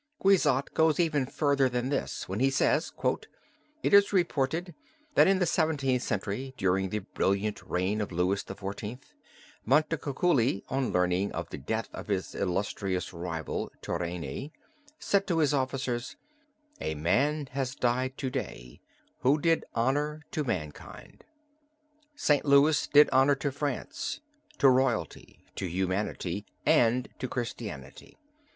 Guizot 0.19 0.73
goes 0.73 0.99
even 0.99 1.27
further 1.27 1.69
than 1.69 1.89
this 1.89 2.27
when 2.27 2.39
he 2.39 2.49
says, 2.49 2.91
"It 3.83 3.93
is 3.93 4.11
reported 4.11 4.73
that 5.13 5.27
in 5.27 5.37
the 5.37 5.45
Seventeenth 5.45 6.01
Century, 6.01 6.55
during 6.57 6.89
the 6.89 7.05
brilliant 7.13 7.61
reign 7.61 8.01
of 8.01 8.11
Louis 8.11 8.43
XIV., 8.43 8.97
Montecuculli, 9.67 10.63
on 10.69 10.91
learning 10.91 11.31
of 11.33 11.51
the 11.51 11.59
death 11.59 11.87
of 11.93 12.07
his 12.07 12.33
illustrious 12.33 13.13
rival, 13.13 13.71
Turenne, 13.83 14.49
said 14.97 15.27
to 15.27 15.37
his 15.37 15.53
officers, 15.53 16.15
'A 16.79 16.95
man 16.95 17.45
has 17.51 17.75
died 17.75 18.17
to 18.17 18.31
day 18.31 18.81
who 19.19 19.39
did 19.39 19.65
honor 19.75 20.23
to 20.31 20.43
mankind.' 20.43 21.25
St. 22.15 22.43
Louis 22.43 22.87
did 22.87 23.07
honor 23.11 23.35
to 23.35 23.51
France, 23.51 24.19
to 24.57 24.67
royalty, 24.67 25.45
to 25.57 25.67
humanity, 25.67 26.43
and 26.65 27.07
to 27.19 27.27
Christianity. 27.27 28.17